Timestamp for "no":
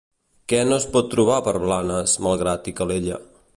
0.69-0.77